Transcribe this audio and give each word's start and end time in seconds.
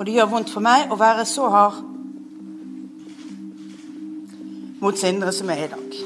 Og 0.00 0.06
det 0.08 0.16
gjør 0.16 0.30
vondt 0.32 0.48
for 0.48 0.64
meg 0.64 0.88
å 0.88 0.96
være 0.96 1.26
så 1.28 1.50
hard 1.52 1.82
mot 4.80 4.96
Sindre 4.96 5.28
som 5.36 5.50
jeg 5.52 5.60
er 5.60 5.68
i 5.68 5.72
dag. 5.74 5.96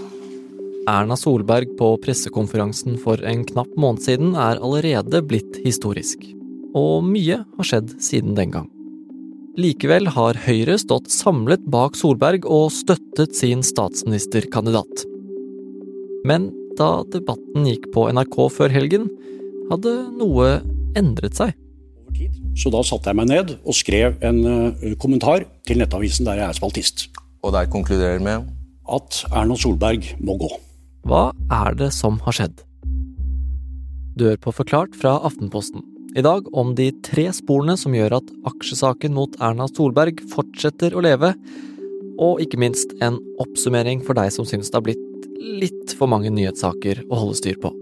Erna 0.90 1.14
Solberg 1.16 1.76
på 1.78 1.92
pressekonferansen 2.02 2.98
for 3.00 3.22
en 3.22 3.44
knapp 3.46 3.70
måned 3.78 4.02
siden 4.02 4.34
er 4.34 4.58
allerede 4.58 5.22
blitt 5.22 5.60
historisk. 5.62 6.26
Og 6.74 7.06
mye 7.06 7.44
har 7.46 7.68
skjedd 7.70 7.94
siden 8.02 8.34
den 8.34 8.50
gang. 8.56 8.66
Likevel 9.54 10.10
har 10.10 10.40
Høyre 10.42 10.74
stått 10.82 11.12
samlet 11.14 11.62
bak 11.70 11.94
Solberg 11.94 12.48
og 12.50 12.72
støttet 12.74 13.38
sin 13.38 13.62
statsministerkandidat. 13.62 15.06
Men 16.26 16.50
da 16.74 17.04
debatten 17.14 17.68
gikk 17.70 17.92
på 17.94 18.08
NRK 18.10 18.40
før 18.50 18.74
helgen, 18.74 19.06
hadde 19.70 19.94
noe 20.18 20.56
endret 20.98 21.38
seg. 21.38 21.54
Så 22.54 22.70
da 22.70 22.82
satte 22.86 23.10
jeg 23.10 23.18
meg 23.18 23.30
ned 23.30 23.56
og 23.64 23.74
skrev 23.76 24.18
en 24.24 24.42
uh, 24.46 24.92
kommentar 25.02 25.46
til 25.66 25.80
Nettavisen 25.80 26.26
der 26.28 26.38
jeg 26.38 26.52
er 26.52 26.58
spaltist. 26.58 27.08
Og 27.44 27.52
der 27.56 27.70
konkluderer 27.70 28.22
med? 28.22 28.46
At 28.86 29.24
Erna 29.32 29.56
Solberg 29.58 30.06
må 30.22 30.36
gå. 30.40 30.50
Hva 31.08 31.26
er 31.52 31.76
det 31.76 31.90
som 31.96 32.20
har 32.24 32.36
skjedd? 32.36 32.62
Du 34.14 34.28
hører 34.28 34.40
på 34.40 34.54
Forklart 34.54 34.94
fra 34.96 35.16
Aftenposten. 35.26 35.82
I 36.14 36.22
dag 36.22 36.46
om 36.54 36.76
de 36.78 36.92
tre 37.02 37.26
sporene 37.34 37.74
som 37.80 37.94
gjør 37.96 38.20
at 38.20 38.28
aksjesaken 38.46 39.16
mot 39.16 39.34
Erna 39.42 39.66
Solberg 39.72 40.22
fortsetter 40.30 40.94
å 40.94 41.02
leve, 41.02 41.32
og 42.22 42.38
ikke 42.44 42.60
minst 42.62 42.94
en 43.02 43.18
oppsummering 43.42 44.04
for 44.06 44.14
deg 44.14 44.30
som 44.30 44.46
syns 44.46 44.70
det 44.70 44.78
har 44.78 44.84
blitt 44.86 45.26
litt 45.42 45.96
for 45.98 46.06
mange 46.08 46.30
nyhetssaker 46.30 47.02
å 47.10 47.18
holde 47.24 47.40
styr 47.40 47.58
på. 47.58 47.72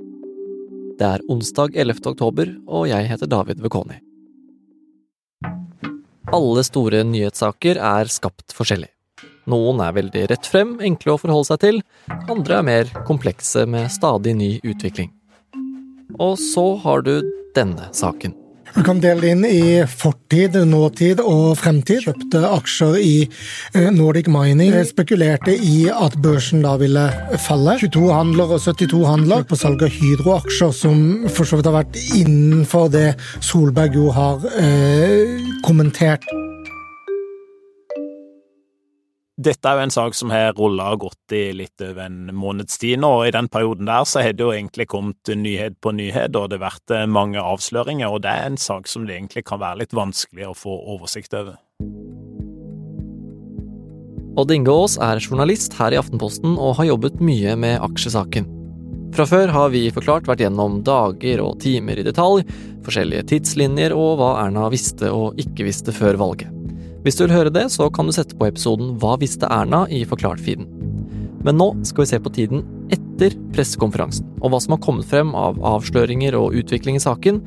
Det 0.97 1.11
er 1.19 1.27
onsdag 1.28 1.77
11. 1.77 2.00
oktober, 2.14 2.55
og 2.64 2.89
jeg 2.89 3.11
heter 3.12 3.28
David 3.28 3.61
Vekoni. 3.61 4.00
Alle 6.32 6.64
store 6.64 7.02
nyhetssaker 7.05 7.80
er 7.83 8.10
skapt 8.12 8.55
forskjellig. 8.56 8.88
Noen 9.50 9.80
er 9.83 9.97
veldig 9.97 10.27
rett 10.30 10.47
frem, 10.47 10.77
enkle 10.84 11.17
å 11.17 11.20
forholde 11.20 11.50
seg 11.50 11.62
til, 11.64 11.80
andre 12.30 12.61
er 12.61 12.69
mer 12.69 12.92
komplekse 13.08 13.67
med 13.67 13.91
stadig 13.92 14.36
ny 14.39 14.52
utvikling. 14.62 15.11
Og 16.22 16.39
så 16.41 16.67
har 16.84 17.02
du 17.06 17.17
denne 17.56 17.91
saken. 17.97 18.42
Du 18.73 18.81
kan 18.84 19.01
dele 19.03 19.33
inn 19.34 19.45
i 19.45 19.83
fortid, 19.89 20.56
nåtid 20.69 21.20
og 21.20 21.59
fremtid. 21.61 22.06
Kjøpte 22.06 22.41
aksjer 22.48 22.98
i 23.01 23.14
eh, 23.77 23.91
Nordic 23.92 24.31
Mining. 24.33 24.73
Spekulerte 24.89 25.53
i 25.53 25.91
at 25.92 26.17
børsen 26.25 26.64
da 26.64 26.75
ville 26.81 27.05
falle. 27.45 27.77
22 27.83 28.06
handler 28.12 28.56
og 28.56 28.64
72 28.64 29.03
handler 29.06 29.45
på 29.48 29.59
salg 29.61 29.84
av 29.84 29.92
Hydro-aksjer, 29.92 30.73
som 30.77 31.03
for 31.29 31.48
så 31.48 31.61
vidt 31.61 31.69
har 31.69 31.83
vært 31.83 32.01
innenfor 32.17 32.89
det 32.92 33.11
Solberg 33.45 34.01
jo 34.01 34.09
har 34.17 34.48
eh, 34.56 35.36
kommentert. 35.67 36.25
Dette 39.43 39.67
er 39.67 39.79
jo 39.79 39.83
en 39.87 39.91
sak 39.91 40.15
som 40.15 40.31
har 40.31 40.53
rulla 40.55 40.93
og 40.95 41.07
gått 41.07 41.35
i 41.35 41.48
litt 41.57 41.83
over 41.83 42.05
en 42.05 42.31
måneds 42.37 42.79
tid 42.79 43.01
nå, 43.03 43.09
og 43.19 43.27
i 43.27 43.35
den 43.35 43.48
perioden 43.51 43.89
der 43.89 44.05
så 44.07 44.23
har 44.23 44.37
det 44.37 44.45
jo 44.45 44.53
egentlig 44.55 44.87
kommet 44.93 45.33
nyhet 45.35 45.81
på 45.83 45.95
nyhet, 45.97 46.37
og 46.37 46.53
det 46.53 46.61
har 46.61 46.69
vært 46.69 46.95
eh, 46.95 47.09
mange 47.11 47.43
avsløringer, 47.43 48.13
og 48.13 48.23
det 48.23 48.31
er 48.31 48.51
en 48.51 48.61
sak 48.61 48.87
som 48.91 49.09
det 49.09 49.17
egentlig 49.17 49.47
kan 49.48 49.63
være 49.63 49.83
litt 49.83 49.97
vanskelig 49.97 50.47
å 50.51 50.55
få 50.55 50.77
oversikt 50.95 51.35
over. 51.39 51.59
Odd 54.39 54.55
Inge 54.55 54.73
Aas 54.73 54.95
er 55.03 55.20
journalist 55.20 55.75
her 55.81 55.93
i 55.93 56.01
Aftenposten 56.01 56.55
og 56.55 56.79
har 56.79 56.93
jobbet 56.93 57.19
mye 57.25 57.57
med 57.59 57.83
aksjesaken. 57.83 58.47
Fra 59.13 59.27
før 59.29 59.51
har 59.53 59.75
vi 59.75 59.89
forklart 59.93 60.31
vært 60.31 60.47
gjennom 60.47 60.81
dager 60.87 61.43
og 61.45 61.59
timer 61.61 61.98
i 62.01 62.07
detalj, 62.07 62.47
forskjellige 62.87 63.27
tidslinjer 63.35 63.93
og 63.97 64.17
hva 64.23 64.35
Erna 64.47 64.70
visste 64.73 65.11
og 65.13 65.41
ikke 65.41 65.67
visste 65.69 65.93
før 65.93 66.20
valget. 66.20 66.61
Hvis 67.03 67.19
du 67.19 67.25
vil 67.25 67.34
høre 67.34 67.50
det, 67.50 67.64
så 67.75 67.89
kan 67.91 68.06
du 68.06 68.14
sette 68.14 68.36
på 68.39 68.47
episoden 68.47 68.95
Hva 69.03 69.17
visste 69.19 69.48
Erna 69.50 69.84
i 69.91 70.05
Forklart-feeden. 70.06 70.69
Men 71.42 71.58
nå 71.58 71.72
skal 71.89 72.05
vi 72.05 72.11
se 72.12 72.20
på 72.22 72.31
tiden 72.34 72.62
etter 72.95 73.34
pressekonferansen, 73.55 74.29
og 74.39 74.52
hva 74.52 74.61
som 74.63 74.77
har 74.77 74.83
kommet 74.85 75.08
frem 75.11 75.33
av 75.35 75.58
avsløringer 75.73 76.36
og 76.39 76.55
utvikling 76.61 77.01
i 77.01 77.02
saken, 77.02 77.40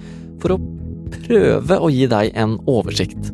for 0.43 0.55
å 0.55 0.59
prøve 1.23 1.79
å 1.79 1.91
gi 1.93 2.09
deg 2.11 2.35
en 2.35 2.57
oversikt. 2.67 3.31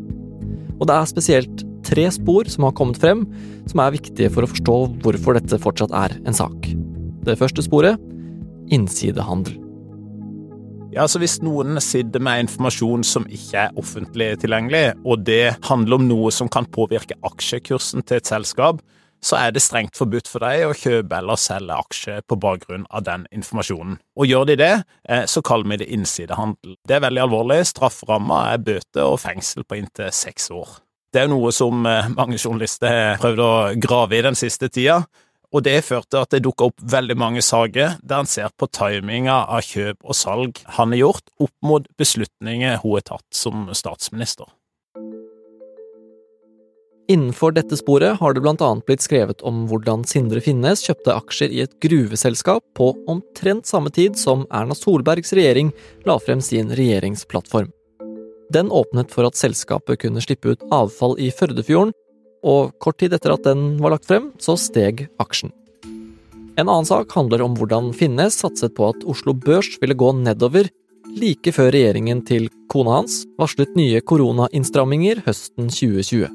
Og 0.77 0.85
det 0.89 0.97
er 0.97 1.09
spesielt 1.09 1.65
tre 1.87 2.05
spor 2.13 2.49
som 2.53 2.67
har 2.67 2.77
kommet 2.77 3.01
frem, 3.01 3.25
som 3.69 3.81
er 3.81 3.97
viktige 3.97 4.29
for 4.33 4.45
å 4.45 4.51
forstå 4.51 4.77
hvorfor 5.01 5.39
dette 5.39 5.61
fortsatt 5.61 5.93
er 5.97 6.13
en 6.21 6.37
sak. 6.37 6.69
Det 7.25 7.37
første 7.41 7.65
sporet 7.65 8.01
innsidehandel. 8.71 9.57
Ja, 10.91 11.05
så 11.07 11.21
Hvis 11.21 11.37
noen 11.39 11.79
sitter 11.79 12.19
med 12.19 12.43
informasjon 12.43 13.05
som 13.07 13.23
ikke 13.31 13.67
er 13.67 13.77
offentlig 13.79 14.33
tilgjengelig, 14.41 14.97
og 15.07 15.23
det 15.23 15.55
handler 15.63 16.01
om 16.01 16.09
noe 16.09 16.31
som 16.35 16.49
kan 16.51 16.67
påvirke 16.67 17.15
aksjekursen 17.23 18.03
til 18.03 18.19
et 18.19 18.27
selskap, 18.27 18.81
så 19.23 19.37
er 19.37 19.53
det 19.53 19.61
strengt 19.63 19.95
forbudt 19.95 20.27
for 20.27 20.43
deg 20.43 20.65
å 20.65 20.75
kjøpe 20.75 21.15
eller 21.15 21.39
selge 21.39 21.77
aksjer 21.77 22.25
på 22.27 22.35
bakgrunn 22.41 22.83
av 22.89 23.05
den 23.07 23.23
informasjonen. 23.31 23.99
Og 24.17 24.27
gjør 24.27 24.49
de 24.49 24.55
det, 24.59 24.73
eh, 25.07 25.23
så 25.29 25.43
kaller 25.45 25.69
vi 25.69 25.77
det 25.77 25.91
innsidehandel. 25.93 26.75
Det 26.83 26.97
er 26.97 27.05
veldig 27.05 27.23
alvorlig. 27.23 27.61
Strafferamma 27.69 28.51
er 28.51 28.57
bøte 28.65 29.05
og 29.05 29.19
fengsel 29.21 29.63
på 29.63 29.77
inntil 29.77 30.11
seks 30.11 30.49
år. 30.51 30.81
Det 31.13 31.21
er 31.21 31.31
noe 31.31 31.51
som 31.51 31.85
eh, 31.85 32.09
mange 32.17 32.35
journalister 32.35 32.89
har 33.13 33.21
prøvd 33.21 33.39
å 33.39 33.79
grave 33.79 34.17
i 34.17 34.25
den 34.25 34.35
siste 34.35 34.67
tida, 34.67 35.05
og 35.51 35.65
det 35.67 35.81
førte 35.83 36.21
at 36.23 36.31
det 36.31 36.43
dukka 36.45 36.69
opp 36.69 36.79
veldig 36.93 37.17
mange 37.19 37.43
saker 37.43 37.97
der 37.99 38.21
han 38.23 38.29
ser 38.29 38.53
på 38.55 38.69
timinga 38.71 39.43
av 39.51 39.67
kjøp 39.67 39.99
og 40.01 40.17
salg 40.17 40.63
han 40.77 40.95
har 40.95 41.03
gjort, 41.03 41.27
opp 41.43 41.55
mot 41.65 41.87
beslutninger 41.99 42.79
hun 42.83 42.97
har 42.97 43.07
tatt 43.11 43.27
som 43.35 43.67
statsminister. 43.75 44.47
Innenfor 47.11 47.51
dette 47.51 47.75
sporet 47.75 48.21
har 48.21 48.33
det 48.33 48.43
annet 48.47 48.85
blitt 48.87 49.03
skrevet 49.03 49.41
om 49.43 49.65
hvordan 49.67 50.05
Sindre 50.07 50.39
Finnes 50.39 50.85
kjøpte 50.85 51.15
aksjer 51.17 51.51
i 51.51 51.59
et 51.65 51.73
gruveselskap 51.83 52.63
på 52.77 52.93
omtrent 53.11 53.67
samme 53.67 53.91
tid 53.91 54.15
som 54.15 54.45
Erna 54.47 54.77
Solbergs 54.77 55.33
regjering 55.35 55.73
la 56.07 56.15
frem 56.23 56.39
sin 56.39 56.71
regjeringsplattform. 56.71 57.67
Den 58.51 58.71
åpnet 58.71 59.11
for 59.11 59.27
at 59.27 59.39
selskapet 59.39 59.99
kunne 60.05 60.23
slippe 60.23 60.53
ut 60.53 60.63
avfall 60.71 61.17
i 61.19 61.29
Førdefjorden, 61.35 61.91
og 62.43 62.73
kort 62.81 62.99
tid 63.01 63.13
etter 63.15 63.35
at 63.35 63.45
den 63.45 63.75
var 63.81 63.95
lagt 63.95 64.07
frem, 64.09 64.31
så 64.41 64.57
steg 64.59 65.07
aksjen. 65.21 65.53
En 66.59 66.67
annen 66.67 66.85
sak 66.85 67.13
handler 67.15 67.41
om 67.45 67.55
hvordan 67.57 67.93
Finnes 67.95 68.35
satset 68.41 68.75
på 68.75 68.89
at 68.91 69.05
Oslo 69.07 69.33
Børs 69.33 69.77
ville 69.81 69.95
gå 69.97 70.11
nedover 70.17 70.67
like 71.17 71.53
før 71.55 71.71
regjeringen 71.73 72.21
til 72.27 72.49
kona 72.71 72.99
hans 72.99 73.21
varslet 73.39 73.73
nye 73.79 74.01
koronainnstramminger 74.03 75.23
høsten 75.25 75.71
2020. 75.71 76.27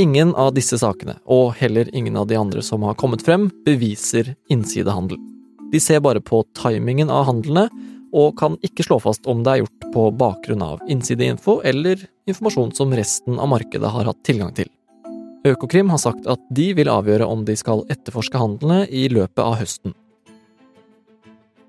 Ingen 0.00 0.32
av 0.34 0.52
disse 0.56 0.78
sakene, 0.80 1.16
og 1.24 1.54
heller 1.60 1.90
ingen 1.94 2.16
av 2.18 2.26
de 2.26 2.38
andre 2.38 2.62
som 2.66 2.82
har 2.82 2.96
kommet 2.98 3.22
frem, 3.22 3.46
beviser 3.66 4.32
innsidehandel. 4.50 5.20
De 5.70 5.80
ser 5.80 6.02
bare 6.02 6.22
på 6.22 6.42
timingen 6.58 7.12
av 7.14 7.28
handlene, 7.28 7.68
og 8.14 8.36
kan 8.38 8.56
ikke 8.62 8.84
slå 8.86 9.00
fast 9.02 9.26
om 9.30 9.42
det 9.42 9.52
er 9.52 9.62
gjort 9.64 9.86
på 9.94 10.06
bakgrunn 10.18 10.62
av 10.62 10.82
innsideinfo 10.90 11.60
eller 11.66 12.02
informasjon 12.30 12.74
som 12.74 12.94
resten 12.94 13.40
av 13.42 13.50
markedet 13.50 13.90
har 13.90 14.10
hatt 14.10 14.20
tilgang 14.26 14.54
til. 14.54 14.70
Økokrim 15.44 15.90
har 15.92 16.00
sagt 16.00 16.24
at 16.30 16.40
de 16.56 16.70
vil 16.72 16.88
avgjøre 16.88 17.26
om 17.28 17.42
de 17.44 17.52
skal 17.60 17.82
etterforske 17.92 18.40
handlene 18.40 18.86
i 18.88 19.10
løpet 19.12 19.42
av 19.44 19.58
høsten. 19.60 19.92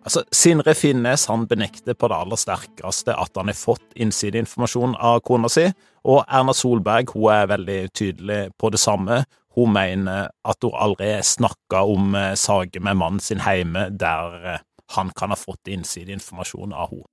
Altså, 0.06 0.22
Sindre 0.31 0.75
Finnes 0.78 1.25
han 1.28 1.47
benekter 1.50 1.97
på 1.97 2.08
det 2.08 2.19
aller 2.22 2.40
sterkeste 2.40 3.16
at 3.18 3.35
han 3.35 3.50
har 3.50 3.58
fått 3.58 3.97
innsideinformasjon 4.00 4.94
av 4.96 5.19
kona 5.28 5.50
si, 5.52 5.66
og 6.06 6.22
Erna 6.24 6.53
Solberg 6.56 7.12
hun 7.16 7.28
er 7.34 7.50
veldig 7.52 7.80
tydelig 7.97 8.40
på 8.62 8.69
det 8.72 8.80
samme. 8.80 9.24
Hun 9.58 9.74
mener 9.75 10.30
at 10.46 10.64
hun 10.64 10.78
aldri 10.78 11.18
snakka 11.25 11.81
om 11.90 12.16
eh, 12.16 12.31
saker 12.38 12.84
med 12.85 13.02
mannen 13.02 13.24
sin 13.24 13.44
hjemme 13.44 13.90
der 13.91 14.40
eh, 14.53 14.64
han 14.96 15.12
kan 15.18 15.34
ha 15.34 15.40
fått 15.40 15.72
innsideinformasjon 15.74 16.72
av 16.72 16.94
henne. 16.94 17.09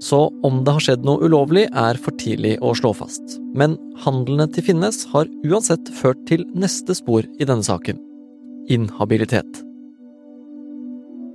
Så 0.00 0.20
om 0.46 0.62
det 0.64 0.72
har 0.76 0.84
skjedd 0.84 1.04
noe 1.04 1.20
ulovlig, 1.28 1.66
er 1.76 1.98
for 2.00 2.16
tidlig 2.20 2.56
å 2.64 2.72
slå 2.76 2.94
fast. 2.96 3.36
Men 3.56 3.76
handlene 4.04 4.48
til 4.48 4.64
Finnes 4.70 5.02
har 5.12 5.28
uansett 5.44 5.90
ført 6.00 6.22
til 6.30 6.46
neste 6.56 6.96
spor 6.96 7.26
i 7.36 7.48
denne 7.48 7.66
saken– 7.66 8.00
inhabilitet. 8.72 9.66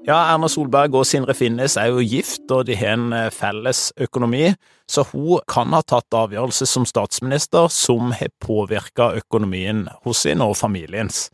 Ja, 0.05 0.19
Erna 0.29 0.45
Solberg 0.49 0.93
og 0.93 1.07
Sindre 1.09 1.33
Finnes 1.33 1.79
er 1.81 1.89
jo 1.89 2.03
gift, 2.05 2.43
og 2.53 2.67
de 2.67 2.75
har 2.77 2.93
en 2.93 3.13
eh, 3.13 3.31
felles 3.33 3.87
økonomi, 4.05 4.51
så 4.85 5.01
hun 5.09 5.41
kan 5.49 5.73
ha 5.73 5.81
tatt 5.81 6.13
avgjørelser 6.13 6.69
som 6.69 6.85
statsminister 6.85 7.71
som 7.73 8.13
har 8.13 8.29
påvirka 8.41 9.15
økonomien 9.17 9.87
hos 10.05 10.21
sin 10.27 10.45
og 10.45 10.53
familiens. 10.59 11.31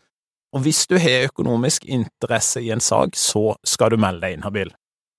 Og 0.55 0.63
hvis 0.63 0.85
du 0.87 0.97
har 0.99 1.27
økonomisk 1.27 1.83
interesse 1.87 2.63
i 2.63 2.71
en 2.71 2.83
sak, 2.83 3.15
så 3.19 3.57
skal 3.67 3.91
du 3.91 3.99
melde 3.99 4.23
deg 4.23 4.39
inhabil. 4.39 4.71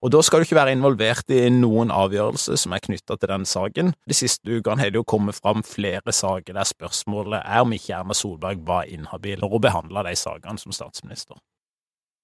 Og 0.02 0.10
da 0.10 0.18
skal 0.26 0.40
du 0.42 0.48
ikke 0.48 0.58
være 0.58 0.74
involvert 0.74 1.30
i 1.30 1.44
noen 1.54 1.92
avgjørelse 1.94 2.56
som 2.58 2.74
er 2.74 2.82
knytta 2.82 3.14
til 3.14 3.30
den 3.30 3.44
saken. 3.46 3.92
De 4.10 4.16
siste 4.18 4.50
ukene 4.50 4.82
har 4.82 4.90
det 4.90 4.98
jo 4.98 5.06
kommet 5.06 5.38
fram 5.38 5.62
flere 5.66 6.10
saker 6.10 6.56
der 6.58 6.66
spørsmålet 6.66 7.38
er 7.38 7.62
om 7.62 7.74
ikke 7.76 7.94
Erna 8.00 8.16
Solberg 8.18 8.64
var 8.66 8.90
inhabil 8.90 9.38
når 9.38 9.54
hun 9.54 9.64
behandla 9.68 10.02
de 10.08 10.16
sakene 10.18 10.58
som 10.58 10.74
statsminister. 10.74 11.38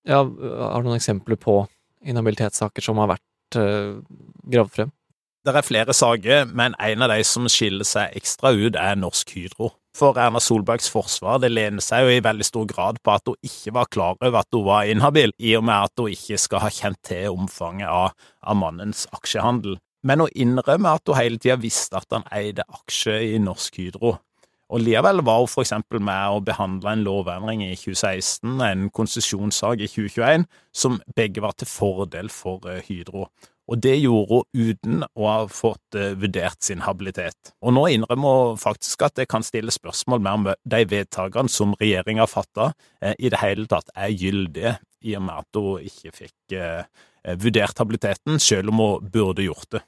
Ja, 0.09 0.25
har 0.25 0.83
du 0.83 0.89
noen 0.89 0.99
eksempler 0.99 1.39
på 1.39 1.61
inhabilitetssaker 2.03 2.83
som 2.83 2.99
har 3.03 3.13
vært 3.15 3.59
uh, 3.59 4.03
gravd 4.51 4.75
frem? 4.75 4.95
Det 5.47 5.55
er 5.55 5.65
flere 5.65 5.95
saker, 5.95 6.49
men 6.51 6.75
en 6.83 7.05
av 7.07 7.13
de 7.15 7.23
som 7.25 7.47
skiller 7.49 7.87
seg 7.87 8.17
ekstra 8.19 8.51
ut, 8.59 8.75
er 8.75 8.99
Norsk 8.99 9.31
Hydro. 9.37 9.71
For 9.99 10.15
Erna 10.15 10.39
Solbergs 10.39 10.87
forsvar 10.95 11.41
det 11.43 11.49
lener 11.51 11.83
seg 11.83 12.05
jo 12.05 12.13
i 12.15 12.23
veldig 12.23 12.47
stor 12.47 12.69
grad 12.71 13.01
på 13.03 13.17
at 13.17 13.27
hun 13.27 13.39
ikke 13.43 13.73
var 13.75 13.89
klar 13.91 14.21
over 14.23 14.39
at 14.45 14.55
hun 14.55 14.67
var 14.69 14.87
inhabil, 14.87 15.33
i 15.43 15.57
og 15.59 15.65
med 15.67 15.89
at 15.89 15.99
hun 15.99 16.13
ikke 16.15 16.39
skal 16.39 16.63
ha 16.63 16.71
kjent 16.71 17.01
til 17.09 17.35
omfanget 17.35 17.91
av, 17.91 18.15
av 18.39 18.59
mannens 18.61 19.09
aksjehandel. 19.17 19.81
Men 20.07 20.23
hun 20.23 20.39
innrømmer 20.39 21.01
at 21.01 21.11
hun 21.11 21.19
hele 21.19 21.43
tida 21.43 21.59
visste 21.59 21.99
at 21.99 22.07
han 22.15 22.29
eide 22.31 22.63
aksjer 22.79 23.27
i 23.33 23.43
Norsk 23.43 23.81
Hydro. 23.83 24.15
Og 24.69 24.85
Likevel 24.85 25.25
var 25.27 25.43
hun 25.43 25.51
for 25.51 25.65
eksempel 25.65 26.03
med 26.05 26.31
å 26.31 26.43
behandle 26.47 26.95
en 26.95 27.03
lovendring 27.03 27.67
i 27.67 27.73
2016, 27.75 28.55
en 28.63 28.89
konsesjonssak 28.95 29.83
i 29.83 29.91
2021, 29.91 30.47
som 30.71 31.01
begge 31.17 31.43
var 31.43 31.59
til 31.59 31.71
fordel 31.73 32.31
for 32.31 32.69
eh, 32.71 32.85
Hydro. 32.87 33.27
Og 33.69 33.81
det 33.85 33.99
gjorde 34.01 34.41
hun 34.41 34.69
uten 34.71 35.03
å 35.05 35.27
ha 35.29 35.39
fått 35.53 35.99
uh, 35.99 36.15
vurdert 36.19 36.65
sin 36.65 36.85
habilitet. 36.87 37.53
Og 37.61 37.75
nå 37.77 37.85
innrømmer 37.93 38.55
hun 38.55 38.61
faktisk 38.61 39.05
at 39.05 39.19
det 39.21 39.29
kan 39.29 39.45
stille 39.45 39.75
spørsmål 39.75 40.23
mer 40.25 40.39
om 40.39 40.49
de 40.49 40.81
vedtakene 40.89 41.53
som 41.53 41.77
regjeringa 41.81 42.29
fatta, 42.31 42.73
uh, 42.73 43.15
i 43.19 43.29
det 43.33 43.43
hele 43.43 43.69
tatt 43.71 43.93
er 43.95 44.15
gyldige, 44.15 44.79
i 45.05 45.15
og 45.19 45.27
med 45.29 45.45
at 45.45 45.61
hun 45.61 45.85
ikke 45.91 46.15
fikk 46.25 46.57
uh, 46.57 47.37
vurdert 47.39 47.85
habiliteten, 47.85 48.41
selv 48.41 48.73
om 48.73 48.83
hun 48.83 49.13
burde 49.13 49.45
gjort 49.45 49.77
det. 49.77 49.85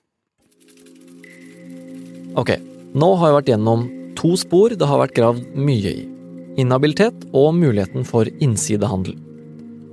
Ok, 2.39 2.53
nå 2.95 3.09
har 3.19 3.31
jeg 3.31 3.39
vært 3.39 3.51
gjennom 3.55 3.89
to 4.19 4.37
spor 4.39 4.77
det 4.77 4.87
har 4.87 5.01
vært 5.01 5.17
gravd 5.17 5.57
mye 5.57 5.97
i. 6.05 6.07
Inhabilitet 6.61 7.25
og 7.33 7.55
muligheten 7.57 8.05
for 8.07 8.29
innsidehandel. 8.45 9.17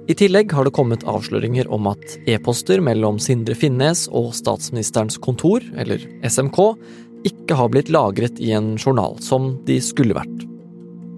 I 0.07 0.15
tillegg 0.15 0.53
har 0.55 0.63
det 0.63 0.71
kommet 0.71 1.03
avsløringer 1.03 1.67
om 1.73 1.89
at 1.91 2.13
e-poster 2.31 2.79
mellom 2.79 3.17
Sindre 3.19 3.57
Finnes 3.59 4.05
og 4.15 4.29
statsministerens 4.37 5.19
kontor, 5.19 5.65
eller 5.75 5.99
SMK, 6.23 6.61
ikke 7.27 7.57
har 7.59 7.71
blitt 7.73 7.91
lagret 7.91 8.39
i 8.39 8.53
en 8.55 8.77
journal, 8.79 9.17
som 9.19 9.57
de 9.67 9.81
skulle 9.83 10.15
vært. 10.15 10.45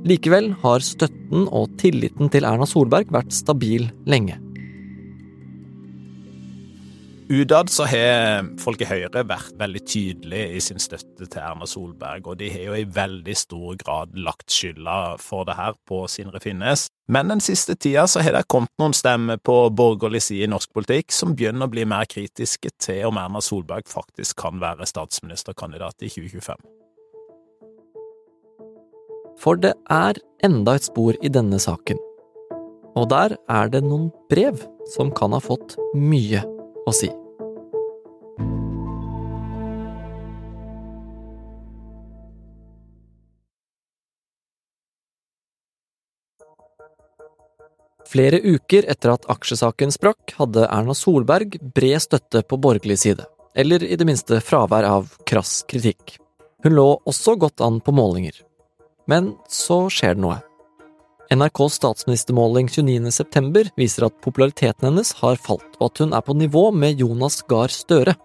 Likevel 0.10 0.54
har 0.64 0.82
støtten 0.82 1.46
og 1.54 1.70
tilliten 1.78 2.32
til 2.34 2.48
Erna 2.50 2.66
Solberg 2.66 3.12
vært 3.14 3.36
stabil 3.36 3.86
lenge. 4.10 4.40
Utad 7.32 7.70
så 7.70 7.86
har 7.86 8.48
folk 8.58 8.82
i 8.82 8.88
Høyre 8.90 9.22
vært 9.30 9.52
veldig 9.60 9.82
tydelige 9.86 10.56
i 10.58 10.62
sin 10.66 10.82
støtte 10.82 11.28
til 11.30 11.44
Erna 11.44 11.68
Solberg, 11.70 12.26
og 12.26 12.40
de 12.40 12.48
har 12.50 12.64
jo 12.72 12.78
i 12.80 12.88
veldig 12.90 13.36
stor 13.38 13.78
grad 13.78 14.18
lagt 14.18 14.50
skylda 14.50 14.96
for 15.22 15.46
det 15.46 15.54
her 15.60 15.78
på 15.86 16.00
Sindre 16.10 16.42
Finnes. 16.42 16.88
Men 17.06 17.30
den 17.30 17.46
siste 17.46 17.78
tida 17.78 18.08
så 18.10 18.26
har 18.26 18.34
det 18.34 18.48
kommet 18.50 18.74
noen 18.82 18.98
stemmer 18.98 19.38
på 19.38 19.60
borgerlig 19.70 20.24
side 20.26 20.48
i 20.48 20.50
norsk 20.50 20.74
politikk 20.74 21.14
som 21.14 21.38
begynner 21.38 21.70
å 21.70 21.76
bli 21.76 21.86
mer 21.86 22.10
kritiske 22.10 22.74
til 22.82 23.06
om 23.12 23.22
Erna 23.22 23.46
Solberg 23.46 23.86
faktisk 23.94 24.42
kan 24.42 24.58
være 24.58 24.90
statsministerkandidat 24.90 26.02
i 26.02 26.10
2025. 26.10 26.58
For 29.38 29.54
det 29.62 29.78
er 29.86 30.18
enda 30.42 30.80
et 30.80 30.90
spor 30.90 31.14
i 31.22 31.30
denne 31.30 31.62
saken. 31.62 32.02
Og 32.98 33.12
der 33.14 33.38
er 33.46 33.70
det 33.70 33.86
noen 33.86 34.10
brev 34.34 34.66
som 34.98 35.14
kan 35.14 35.38
ha 35.38 35.46
fått 35.46 35.78
mye 35.94 36.42
å 36.90 36.96
si. 36.96 37.12
Flere 48.10 48.40
uker 48.42 48.88
etter 48.90 49.12
at 49.14 49.28
aksjesaken 49.30 49.92
sprakk, 49.94 50.34
hadde 50.40 50.66
Erna 50.66 50.96
Solberg 50.98 51.60
bred 51.76 52.02
støtte 52.02 52.42
på 52.42 52.58
borgerlig 52.58 52.98
side, 53.04 53.28
eller 53.54 53.86
i 53.86 53.98
det 54.02 54.08
minste 54.10 54.40
fravær 54.42 54.88
av 54.90 55.12
krass 55.30 55.60
kritikk. 55.70 56.18
Hun 56.66 56.74
lå 56.74 56.88
også 57.06 57.38
godt 57.38 57.62
an 57.62 57.78
på 57.86 57.94
målinger. 57.94 58.34
Men 59.06 59.36
så 59.46 59.86
skjer 59.94 60.18
det 60.18 60.26
noe. 60.26 60.40
NRKs 61.30 61.76
statsministermåling 61.78 62.68
29.9 62.68 63.70
viser 63.78 64.08
at 64.08 64.16
populariteten 64.26 64.88
hennes 64.88 65.12
har 65.20 65.38
falt, 65.38 65.76
og 65.78 65.92
at 65.92 66.02
hun 66.02 66.16
er 66.18 66.24
på 66.26 66.34
nivå 66.34 66.64
med 66.74 67.04
Jonas 67.04 67.44
Gahr 67.46 67.70
Støre. 67.70 68.16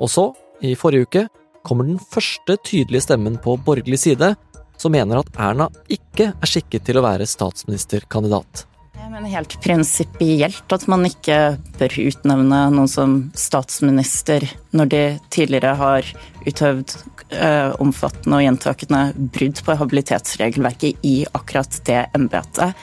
Og 0.00 0.08
så, 0.08 0.30
i 0.64 0.72
forrige 0.72 1.04
uke, 1.04 1.26
kommer 1.68 1.84
den 1.84 2.00
første 2.00 2.56
tydelige 2.64 3.04
stemmen 3.04 3.36
på 3.44 3.58
borgerlig 3.66 4.00
side, 4.06 4.32
som 4.80 4.96
mener 4.96 5.20
at 5.20 5.36
Erna 5.36 5.68
ikke 5.92 6.30
er 6.32 6.48
skikket 6.48 6.88
til 6.88 6.96
å 6.96 7.04
være 7.04 7.28
statsministerkandidat. 7.28 8.64
Mener 9.14 9.30
helt 9.30 9.54
prinsipielt 9.62 10.72
at 10.74 10.84
man 10.90 11.04
ikke 11.06 11.54
bør 11.78 11.92
utnevne 12.02 12.64
noen 12.74 12.88
som 12.90 13.12
statsminister 13.38 14.42
når 14.74 14.90
de 14.90 15.02
tidligere 15.30 15.76
har 15.78 16.08
utøvd 16.42 16.96
eh, 17.30 17.70
omfattende 17.78 18.40
og 18.40 18.42
gjentakende 18.42 19.04
brudd 19.36 19.62
på 19.62 19.78
habilitetsregelverket 19.78 21.06
i 21.06 21.14
akkurat 21.30 21.78
det 21.86 22.00
embetet. 22.18 22.74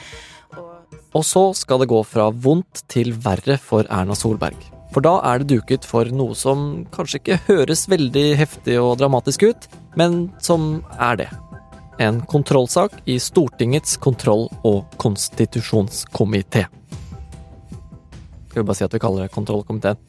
Og 1.12 1.28
så 1.28 1.50
skal 1.58 1.84
det 1.84 1.92
gå 1.92 2.00
fra 2.08 2.30
vondt 2.32 2.86
til 2.88 3.12
verre 3.12 3.60
for 3.60 3.84
Erna 3.92 4.16
Solberg. 4.16 4.56
For 4.96 5.04
da 5.04 5.18
er 5.28 5.42
det 5.42 5.52
duket 5.52 5.84
for 5.84 6.08
noe 6.08 6.32
som 6.32 6.86
kanskje 6.96 7.20
ikke 7.20 7.40
høres 7.50 7.84
veldig 7.92 8.28
heftig 8.40 8.80
og 8.80 8.96
dramatisk 9.04 9.50
ut, 9.52 9.72
men 10.00 10.30
som 10.40 10.78
er 10.96 11.26
det 11.26 11.32
en 12.02 12.20
kontrollsak 12.26 12.92
i 13.04 13.18
Stortingets 13.20 13.96
kontroll- 13.96 14.50
og 14.66 14.84
konstitusjonskomité. 14.96 16.66
Skal 18.50 18.62
vi 18.62 18.66
bare 18.68 18.76
si 18.76 18.84
at 18.84 18.94
vi 18.94 19.00
kaller 19.00 19.26
det 19.26 19.34
kontrollkomiteen. 19.34 20.00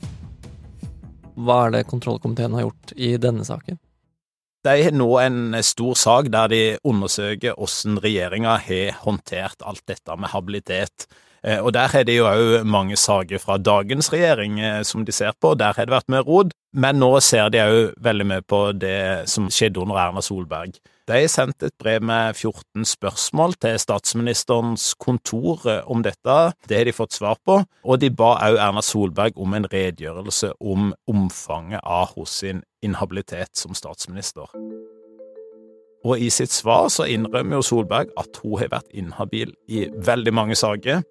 Hva 1.33 1.57
er 1.65 1.75
det 1.77 1.87
kontrollkomiteen 1.89 2.57
har 2.57 2.67
gjort 2.67 2.93
i 2.97 3.15
denne 3.21 3.45
saken? 3.47 3.79
De 4.63 4.73
har 4.83 4.95
nå 4.95 5.09
en 5.19 5.57
stor 5.63 5.97
sak 5.99 6.29
der 6.31 6.51
de 6.51 6.61
undersøker 6.87 7.57
hvordan 7.57 7.99
regjeringa 8.03 8.57
har 8.63 8.99
håndtert 9.03 9.63
alt 9.65 9.83
dette 9.89 10.15
med 10.15 10.31
habilitet. 10.31 11.07
Eh, 11.43 11.59
og 11.59 11.73
der 11.75 11.91
har 11.91 12.05
de 12.07 12.15
jo 12.15 12.27
òg 12.29 12.63
mange 12.63 12.95
saker 12.95 13.41
fra 13.41 13.57
dagens 13.59 14.11
regjering 14.13 14.61
eh, 14.63 14.81
som 14.87 15.03
de 15.03 15.11
ser 15.11 15.35
på, 15.41 15.53
der 15.59 15.75
har 15.75 15.85
det 15.85 15.95
vært 15.95 16.11
mye 16.11 16.23
rod. 16.23 16.53
Men 16.73 17.01
nå 17.03 17.11
ser 17.21 17.51
de 17.53 17.61
òg 17.61 17.93
veldig 18.01 18.27
mye 18.29 18.43
på 18.47 18.63
det 18.79 19.29
som 19.29 19.49
skjedde 19.51 19.83
under 19.83 19.99
Erna 19.99 20.23
Solberg. 20.23 20.79
De 21.03 21.17
har 21.19 21.27
sendt 21.27 21.65
et 21.67 21.75
brev 21.75 21.99
med 22.07 22.37
14 22.37 22.85
spørsmål 22.87 23.57
til 23.59 23.75
statsministerens 23.79 24.93
kontor 24.95 25.67
eh, 25.67 25.81
om 25.91 26.05
dette. 26.05 26.37
Det 26.69 26.79
har 26.79 26.87
de 26.87 26.95
fått 26.95 27.17
svar 27.19 27.35
på, 27.43 27.59
og 27.83 27.99
de 27.99 28.09
ba 28.09 28.37
òg 28.47 28.61
Erna 28.69 28.81
Solberg 28.81 29.35
om 29.35 29.53
en 29.57 29.67
redegjørelse 29.67 30.53
om 30.63 30.93
omfanget 31.11 31.83
av 31.83 32.15
hos 32.15 32.39
sin 32.39 32.63
inhabilitet 32.83 33.51
som 33.59 33.75
statsminister. 33.75 34.47
Og 36.03 36.19
i 36.19 36.29
sitt 36.31 36.51
svar 36.51 36.89
så 36.91 37.05
innrømmer 37.07 37.59
jo 37.59 37.67
Solberg 37.67 38.11
at 38.19 38.39
hun 38.43 38.57
har 38.59 38.71
vært 38.71 38.95
inhabil 38.95 39.51
i 39.71 39.85
veldig 39.91 40.33
mange 40.35 40.55
saker. 40.59 41.03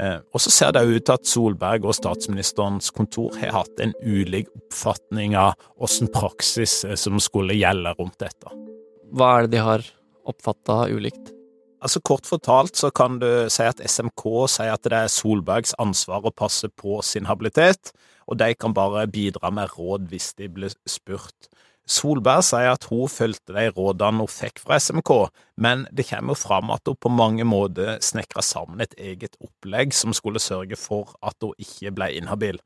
Eh, 0.00 0.18
og 0.34 0.42
så 0.42 0.50
ser 0.50 0.72
det 0.74 0.82
ut 0.88 1.04
til 1.06 1.14
at 1.14 1.28
Solberg 1.28 1.86
og 1.86 1.94
statsministerens 1.94 2.90
kontor 2.94 3.36
har 3.38 3.54
hatt 3.60 3.82
en 3.82 3.94
ulik 4.02 4.50
oppfatning 4.56 5.36
av 5.38 5.54
åssen 5.78 6.10
praksis 6.14 6.80
eh, 6.88 6.96
som 6.98 7.20
skulle 7.22 7.54
gjelde 7.54 7.94
rundt 8.00 8.18
dette. 8.22 8.56
Hva 9.14 9.36
er 9.36 9.46
det 9.46 9.54
de 9.54 9.62
har 9.62 9.86
oppfatta 10.26 10.84
ulikt? 10.90 11.30
Altså 11.84 12.00
Kort 12.00 12.26
fortalt 12.26 12.78
så 12.80 12.88
kan 12.96 13.18
du 13.20 13.28
si 13.52 13.66
at 13.68 13.82
SMK 13.84 14.24
sier 14.48 14.72
at 14.72 14.86
det 14.88 14.96
er 15.04 15.12
Solbergs 15.12 15.76
ansvar 15.78 16.24
å 16.24 16.32
passe 16.32 16.70
på 16.72 17.02
sin 17.04 17.28
habilitet, 17.28 17.92
og 18.24 18.40
de 18.40 18.54
kan 18.56 18.72
bare 18.74 19.04
bidra 19.12 19.50
med 19.52 19.76
råd 19.76 20.08
hvis 20.08 20.32
de 20.40 20.48
blir 20.48 20.72
spurt. 20.88 21.50
Solberg 21.84 22.40
sier 22.46 22.70
at 22.72 22.86
hun 22.88 23.10
fulgte 23.12 23.52
de 23.52 23.66
rådene 23.76 24.24
hun 24.24 24.30
fikk 24.30 24.62
fra 24.62 24.78
SMK, 24.80 25.10
men 25.60 25.84
det 25.92 26.06
kommer 26.08 26.38
fram 26.38 26.72
at 26.72 26.88
hun 26.88 26.96
på 26.96 27.12
mange 27.12 27.44
måter 27.44 27.98
snekra 28.00 28.42
sammen 28.44 28.80
et 28.80 28.96
eget 28.96 29.36
opplegg 29.44 29.92
som 29.92 30.16
skulle 30.16 30.40
sørge 30.40 30.78
for 30.80 31.12
at 31.22 31.36
hun 31.44 31.52
ikke 31.60 31.92
ble 31.98 32.08
inhabil. 32.16 32.60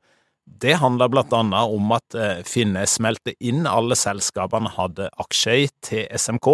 Det 0.49 0.79
handla 0.81 1.09
blant 1.11 1.33
annet 1.35 1.75
om 1.75 1.91
at 1.93 2.15
eh, 2.17 2.39
Finne 2.47 2.87
smelte 2.89 3.35
inn 3.43 3.67
alle 3.69 3.97
selskapene 3.99 4.71
hadde 4.79 5.11
aksjer 5.21 5.65
i 5.65 5.69
til 5.85 6.07
SMK, 6.15 6.47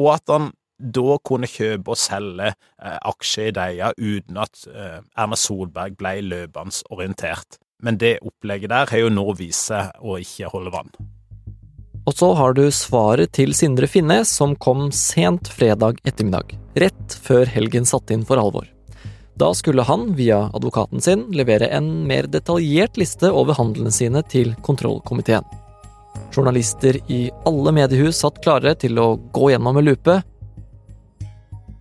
og 0.00 0.08
at 0.16 0.32
han 0.32 0.50
da 0.82 1.18
kunne 1.22 1.46
kjøpe 1.46 1.92
og 1.94 2.00
selge 2.00 2.48
eh, 2.50 2.98
aksjer 2.98 3.52
i 3.52 3.56
deia 3.60 3.92
uten 4.00 4.40
at 4.42 4.64
eh, 4.72 4.98
Erna 5.14 5.38
Solberg 5.38 5.94
ble 6.00 6.16
løpende 6.24 6.88
orientert. 6.90 7.60
Men 7.82 8.00
det 8.00 8.16
opplegget 8.22 8.72
der 8.72 8.90
har 8.90 9.04
jo 9.04 9.12
nå 9.12 9.26
vist 9.38 9.70
seg 9.70 9.92
å 10.02 10.18
ikke 10.22 10.50
holde 10.50 10.72
vann. 10.74 10.90
Og 12.02 12.14
så 12.18 12.32
har 12.34 12.54
du 12.58 12.64
svaret 12.74 13.30
til 13.36 13.52
Sindre 13.54 13.86
Finnes, 13.86 14.30
som 14.30 14.56
kom 14.58 14.88
sent 14.94 15.48
fredag 15.54 16.00
ettermiddag, 16.02 16.56
rett 16.74 17.14
før 17.22 17.46
helgen 17.46 17.86
satte 17.86 18.16
inn 18.16 18.24
for 18.26 18.42
alvor. 18.42 18.66
Da 19.38 19.52
skulle 19.54 19.84
han, 19.86 20.10
via 20.18 20.48
advokaten 20.52 21.00
sin, 21.00 21.24
levere 21.32 21.70
en 21.72 22.02
mer 22.08 22.26
detaljert 22.28 22.98
liste 23.00 23.30
over 23.30 23.56
handlene 23.56 23.94
sine 23.94 24.24
til 24.28 24.52
kontrollkomiteen. 24.66 25.46
Journalister 26.34 26.98
i 27.12 27.24
alle 27.48 27.72
mediehus 27.76 28.20
satt 28.24 28.42
klare 28.44 28.74
til 28.78 28.98
å 29.00 29.14
gå 29.32 29.52
gjennom 29.54 29.78
med 29.78 29.86
lupe, 29.86 30.18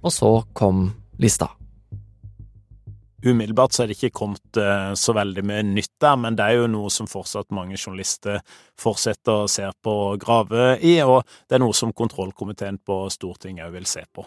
og 0.01 0.13
så 0.13 0.31
kom 0.57 0.87
lista. 1.21 1.49
Umiddelbart 3.21 3.75
så 3.75 3.83
er 3.83 3.91
det 3.91 3.99
ikke 3.99 4.15
kommet 4.17 4.57
uh, 4.57 4.93
så 4.97 5.13
veldig 5.13 5.43
mye 5.45 5.61
nytt 5.67 5.93
der, 6.01 6.17
men 6.17 6.37
det 6.37 6.47
er 6.47 6.57
jo 6.57 6.69
noe 6.73 6.89
som 6.93 7.09
fortsatt 7.09 7.53
mange 7.53 7.77
journalister 7.77 8.41
fortsetter 8.81 9.43
å 9.43 9.49
se 9.51 9.67
på 9.83 9.93
og 10.07 10.23
grave 10.23 10.75
i, 10.81 10.95
og 11.05 11.21
det 11.45 11.57
er 11.59 11.61
noe 11.61 11.77
som 11.77 11.93
kontrollkomiteen 11.93 12.81
på 12.81 13.03
Stortinget 13.13 13.67
òg 13.67 13.77
vil 13.77 13.89
se 13.89 14.01
på. 14.09 14.25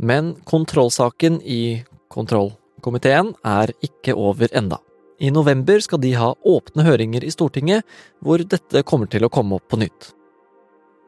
Men 0.00 0.34
kontrollsaken 0.48 1.38
i 1.44 1.84
kontrollkomiteen 2.10 3.34
er 3.46 3.74
ikke 3.84 4.16
over 4.18 4.50
enda. 4.56 4.80
I 5.20 5.30
november 5.30 5.82
skal 5.84 6.00
de 6.00 6.14
ha 6.16 6.32
åpne 6.48 6.86
høringer 6.86 7.26
i 7.26 7.30
Stortinget, 7.30 7.84
hvor 8.24 8.40
dette 8.40 8.82
kommer 8.88 9.10
til 9.12 9.26
å 9.26 9.30
komme 9.30 9.60
opp 9.60 9.68
på 9.68 9.78
nytt. 9.82 10.14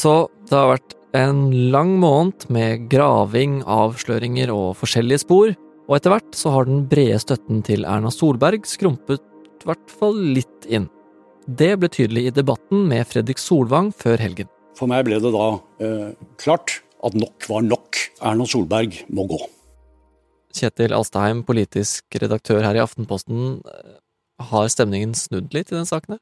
Så 0.00 0.14
det 0.48 0.56
har 0.56 0.72
vært 0.72 0.96
en 1.16 1.70
lang 1.72 1.96
måned 1.98 2.46
med 2.52 2.86
graving, 2.90 3.60
avsløringer 3.66 4.52
og 4.54 4.76
forskjellige 4.78 5.24
spor, 5.24 5.52
og 5.90 5.96
etter 5.96 6.14
hvert 6.14 6.36
så 6.38 6.52
har 6.54 6.68
den 6.68 6.84
brede 6.90 7.18
støtten 7.18 7.64
til 7.66 7.86
Erna 7.88 8.12
Solberg 8.14 8.66
skrumpet 8.68 9.24
i 9.60 9.68
hvert 9.68 9.90
fall 9.90 10.20
litt 10.36 10.68
inn. 10.70 10.86
Det 11.50 11.72
ble 11.80 11.90
tydelig 11.90 12.28
i 12.28 12.34
debatten 12.36 12.84
med 12.88 13.08
Fredrik 13.10 13.40
Solvang 13.42 13.90
før 13.96 14.22
helgen. 14.22 14.50
For 14.78 14.90
meg 14.90 15.02
ble 15.08 15.18
det 15.20 15.32
da 15.34 15.48
eh, 15.82 16.12
klart 16.40 16.78
at 17.04 17.16
nok 17.18 17.48
var 17.50 17.64
nok. 17.66 17.98
Erna 18.22 18.46
Solberg 18.46 19.02
må 19.10 19.26
gå. 19.28 19.40
Kjetil 20.54 20.94
Alstheim, 20.94 21.42
politisk 21.46 22.20
redaktør 22.22 22.62
her 22.66 22.78
i 22.78 22.82
Aftenposten. 22.82 23.60
Har 24.50 24.70
stemningen 24.72 25.16
snudd 25.18 25.50
litt 25.56 25.72
i 25.72 25.78
den 25.78 25.88
saken? 25.88 26.20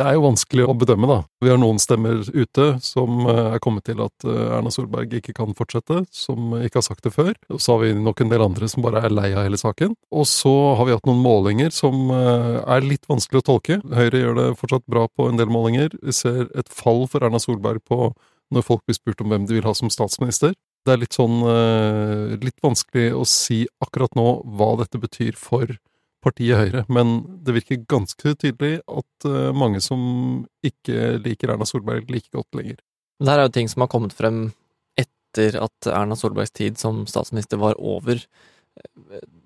Det 0.00 0.06
er 0.08 0.14
jo 0.16 0.22
vanskelig 0.24 0.64
å 0.64 0.74
bedømme, 0.76 1.08
da. 1.08 1.18
Vi 1.44 1.50
har 1.52 1.58
noen 1.60 1.76
stemmer 1.82 2.22
ute 2.24 2.64
som 2.80 3.26
eh, 3.28 3.56
er 3.58 3.60
kommet 3.62 3.84
til 3.84 4.00
at 4.00 4.24
eh, 4.24 4.54
Erna 4.56 4.72
Solberg 4.72 5.12
ikke 5.18 5.34
kan 5.36 5.52
fortsette, 5.58 5.98
som 6.16 6.54
ikke 6.56 6.80
har 6.80 6.86
sagt 6.86 7.04
det 7.04 7.12
før. 7.12 7.34
Og 7.52 7.60
så 7.60 7.74
har 7.74 7.82
vi 7.84 7.90
nok 7.98 8.22
en 8.24 8.32
del 8.32 8.44
andre 8.44 8.70
som 8.72 8.84
bare 8.86 9.02
er 9.04 9.12
lei 9.12 9.28
av 9.34 9.44
hele 9.44 9.60
saken. 9.60 9.92
Og 10.16 10.24
så 10.30 10.54
har 10.78 10.88
vi 10.88 10.96
hatt 10.96 11.08
noen 11.10 11.20
målinger 11.20 11.74
som 11.76 12.08
eh, 12.08 12.56
er 12.64 12.88
litt 12.88 13.04
vanskelig 13.10 13.42
å 13.42 13.46
tolke. 13.50 13.78
Høyre 13.92 14.24
gjør 14.24 14.40
det 14.40 14.48
fortsatt 14.62 14.88
bra 14.88 15.04
på 15.12 15.28
en 15.28 15.40
del 15.40 15.52
målinger. 15.52 15.92
Vi 16.00 16.16
ser 16.16 16.48
et 16.56 16.72
fall 16.72 17.04
for 17.12 17.28
Erna 17.28 17.42
Solberg 17.42 17.84
på 17.84 18.14
når 18.52 18.64
folk 18.64 18.86
blir 18.88 18.96
spurt 18.96 19.20
om 19.20 19.32
hvem 19.32 19.44
de 19.44 19.60
vil 19.60 19.68
ha 19.68 19.76
som 19.76 19.92
statsminister. 19.92 20.56
Det 20.82 20.96
er 20.96 20.98
litt 20.98 21.14
sånn 21.14 21.38
litt 22.42 22.56
vanskelig 22.64 23.12
å 23.14 23.22
si 23.28 23.62
akkurat 23.84 24.16
nå 24.18 24.26
hva 24.58 24.72
dette 24.80 24.98
betyr 25.00 25.38
for 25.38 25.70
partiet 26.22 26.58
Høyre, 26.58 26.84
men 26.92 27.20
det 27.44 27.56
virker 27.58 27.84
ganske 27.90 28.34
tydelig 28.38 28.80
at 28.86 29.28
eh, 29.28 29.50
mange 29.56 29.82
som 29.84 30.00
ikke 30.64 31.16
liker 31.22 31.54
Erna 31.54 31.68
Solberg 31.68 32.10
like 32.12 32.30
godt 32.34 32.58
lenger. 32.58 32.78
Det 33.22 33.30
her 33.30 33.42
er 33.42 33.48
jo 33.48 33.54
ting 33.54 33.70
som 33.70 33.84
har 33.84 33.90
kommet 33.92 34.14
frem 34.16 34.44
etter 34.98 35.58
at 35.62 35.90
Erna 35.90 36.18
Solbergs 36.18 36.54
tid 36.54 36.80
som 36.80 37.04
statsminister 37.10 37.60
var 37.62 37.78
over. 37.78 38.22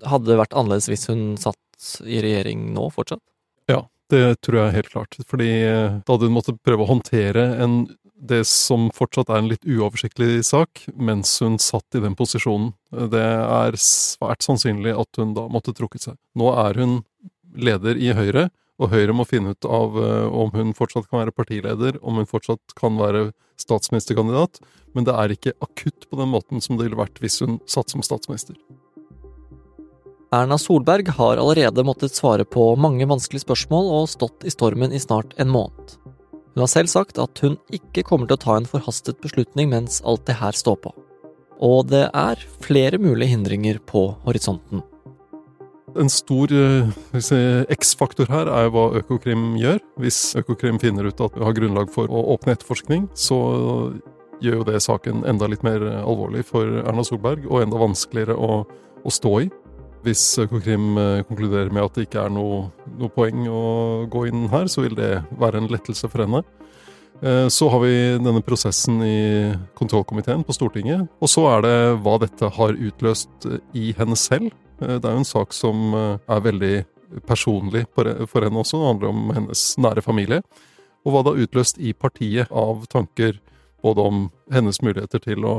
Hadde 0.07 0.31
det 0.31 0.39
vært 0.41 0.57
annerledes 0.57 0.89
hvis 0.91 1.09
hun 1.11 1.35
satt 1.41 1.61
i 2.07 2.21
regjering 2.25 2.71
nå 2.77 2.89
fortsatt? 2.95 3.23
Ja, 3.71 3.83
det 4.13 4.41
tror 4.47 4.61
jeg 4.63 4.77
helt 4.79 4.93
klart. 4.93 5.19
Fordi 5.29 5.51
eh, 5.65 6.01
da 6.01 6.15
hadde 6.15 6.31
hun 6.31 6.37
måttet 6.37 6.63
prøve 6.65 6.87
å 6.87 6.93
håndtere 6.93 7.49
en 7.63 7.81
det 8.17 8.45
som 8.49 8.89
fortsatt 8.95 9.31
er 9.31 9.43
en 9.43 9.51
litt 9.51 9.65
uoversiktlig 9.69 10.41
sak, 10.47 10.87
mens 10.97 11.35
hun 11.43 11.59
satt 11.61 11.99
i 11.99 12.03
den 12.03 12.17
posisjonen. 12.17 12.73
Det 13.13 13.23
er 13.23 13.77
svært 13.81 14.47
sannsynlig 14.47 14.95
at 14.97 15.21
hun 15.21 15.35
da 15.37 15.47
måtte 15.53 15.75
trukket 15.77 16.09
seg. 16.09 16.17
Nå 16.39 16.53
er 16.57 16.81
hun 16.81 16.97
leder 17.57 18.01
i 18.01 18.15
Høyre, 18.17 18.49
og 18.81 18.93
Høyre 18.93 19.15
må 19.17 19.25
finne 19.29 19.55
ut 19.57 19.69
av 19.69 19.95
uh, 19.97 20.29
om 20.29 20.51
hun 20.53 20.75
fortsatt 20.77 21.09
kan 21.09 21.23
være 21.23 21.37
partileder, 21.37 22.01
om 22.05 22.21
hun 22.21 22.29
fortsatt 22.29 22.77
kan 22.77 22.99
være 23.01 23.31
statsministerkandidat, 23.61 24.61
men 24.97 25.07
det 25.09 25.15
er 25.17 25.33
ikke 25.33 25.57
akutt 25.65 26.09
på 26.11 26.19
den 26.21 26.33
måten 26.33 26.61
som 26.65 26.77
det 26.77 26.89
ville 26.89 27.01
vært 27.01 27.21
hvis 27.23 27.41
hun 27.45 27.61
satt 27.69 27.93
som 27.93 28.05
statsminister. 28.05 28.57
Erna 30.35 30.59
Solberg 30.59 31.09
har 31.17 31.39
allerede 31.39 31.85
måttet 31.87 32.17
svare 32.17 32.45
på 32.45 32.75
mange 32.81 33.07
vanskelige 33.09 33.47
spørsmål 33.47 33.93
og 34.01 34.11
stått 34.11 34.45
i 34.45 34.53
stormen 34.53 34.93
i 34.93 35.01
snart 35.01 35.37
en 35.41 35.53
måned. 35.55 35.95
Hun 36.57 36.63
har 36.65 36.71
selv 36.73 36.89
sagt 36.89 37.19
at 37.21 37.37
hun 37.45 37.59
ikke 37.69 38.01
kommer 38.09 38.25
til 38.31 38.39
å 38.39 38.41
ta 38.41 38.55
en 38.57 38.65
forhastet 38.65 39.19
beslutning 39.21 39.69
mens 39.75 39.99
alt 40.09 40.23
det 40.25 40.39
her 40.41 40.57
står 40.57 40.79
på. 40.87 40.93
Og 41.61 41.91
det 41.91 42.07
er 42.17 42.41
flere 42.65 42.97
mulige 42.97 43.35
hindringer 43.35 43.77
på 43.85 44.07
horisonten. 44.25 44.81
En 46.01 46.09
stor 46.09 46.49
si, 47.21 47.41
X-faktor 47.77 48.33
her 48.33 48.49
er 48.49 48.71
hva 48.73 48.87
Økokrim 49.03 49.59
gjør. 49.61 49.83
Hvis 50.01 50.33
Økokrim 50.41 50.81
finner 50.81 51.11
ut 51.11 51.21
at 51.21 51.37
vi 51.37 51.45
har 51.45 51.57
grunnlag 51.61 51.93
for 51.93 52.09
å 52.09 52.25
åpne 52.33 52.57
etterforskning, 52.57 53.05
så 53.13 53.39
gjør 54.41 54.63
jo 54.63 54.67
det 54.71 54.81
saken 54.85 55.27
enda 55.29 55.53
litt 55.53 55.65
mer 55.65 55.85
alvorlig 56.01 56.47
for 56.49 56.81
Erna 56.87 57.05
Solberg, 57.05 57.45
og 57.53 57.67
enda 57.67 57.85
vanskeligere 57.85 58.37
å, 58.37 58.63
å 59.05 59.13
stå 59.13 59.37
i. 59.45 59.53
Hvis 60.07 60.37
Økokrim 60.39 60.95
eh, 61.03 61.25
konkluderer 61.27 61.73
med 61.75 61.83
at 61.83 61.97
det 61.97 62.05
ikke 62.07 62.21
er 62.29 62.31
noe, 62.31 62.69
noe, 62.95 63.11
poeng 63.11 63.49
å 63.51 63.63
gå 64.07 64.29
inn 64.29 64.45
her, 64.53 64.69
så 64.71 64.85
vil 64.85 64.95
det 64.95 65.25
være 65.41 65.59
en 65.59 65.67
lettelse 65.73 66.07
for 66.13 66.23
henne. 66.23 66.45
Eh, 67.27 67.49
så 67.51 67.67
har 67.73 67.83
vi 67.83 67.97
denne 68.23 68.43
prosessen 68.47 69.01
i 69.03 69.17
kontrollkomiteen 69.75 70.45
på 70.47 70.55
Stortinget. 70.55 71.09
Og 71.19 71.33
så 71.33 71.43
er 71.57 71.67
det 71.67 71.79
hva 72.05 72.21
dette 72.23 72.53
har 72.55 72.79
utløst 72.79 73.49
i 73.75 73.89
henne 73.99 74.15
selv. 74.21 74.55
Eh, 74.79 74.95
det 74.95 75.03
er 75.03 75.17
jo 75.17 75.25
en 75.25 75.27
sak 75.27 75.57
som 75.57 75.97
er 75.97 76.45
veldig 76.45 76.77
personlig 77.27 77.83
for 77.97 78.07
henne 78.07 78.63
også. 78.63 78.79
Det 78.79 78.93
handler 78.93 79.11
om 79.11 79.35
hennes 79.41 79.65
nære 79.83 80.07
familie. 80.07 80.39
Og 81.03 81.17
hva 81.17 81.25
det 81.25 81.35
har 81.35 81.49
utløst 81.49 81.83
i 81.83 81.97
partiet 81.99 82.55
av 82.55 82.87
tanker 82.95 83.41
både 83.83 84.07
om 84.07 84.29
hennes 84.55 84.79
muligheter 84.87 85.27
til 85.27 85.51
å 85.51 85.57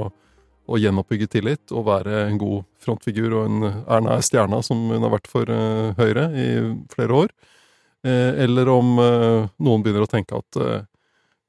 å 0.68 0.80
gjenoppbygge 0.80 1.30
tillit 1.32 1.74
og 1.74 1.88
være 1.88 2.26
en 2.28 2.40
god 2.42 2.66
frontfigur 2.84 3.36
og 3.40 3.48
en 3.48 3.68
Erna 3.70 4.18
er 4.18 4.26
stjerna, 4.26 4.62
som 4.66 4.90
hun 4.92 5.06
har 5.06 5.14
vært 5.14 5.30
for 5.32 5.50
uh, 5.50 5.96
Høyre 6.00 6.28
i 6.36 6.48
flere 6.92 7.24
år. 7.24 7.34
Eh, 8.06 8.44
eller 8.46 8.70
om 8.70 9.00
uh, 9.02 9.48
noen 9.64 9.84
begynner 9.84 10.06
å 10.06 10.12
tenke 10.12 10.38
at 10.38 10.60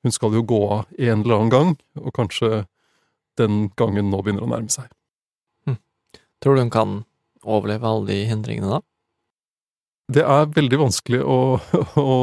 hun 0.02 0.14
skal 0.14 0.34
jo 0.34 0.44
gå 0.46 0.60
av 0.72 0.86
en 0.96 1.22
eller 1.22 1.36
annen 1.36 1.52
gang, 1.52 1.72
og 2.00 2.14
kanskje 2.16 2.64
den 3.38 3.68
gangen 3.78 4.10
nå 4.10 4.22
begynner 4.22 4.46
å 4.46 4.50
nærme 4.50 4.70
seg. 4.72 4.88
Hm. 5.66 5.78
Tror 6.42 6.56
du 6.56 6.62
hun 6.64 6.74
kan 6.74 6.94
overleve 7.44 7.86
alle 7.86 8.08
de 8.10 8.20
hindringene 8.30 8.78
da? 8.78 8.80
Det 10.08 10.24
er 10.24 10.52
veldig 10.54 10.78
vanskelig 10.80 11.20
å, 11.20 11.38
å 12.00 12.18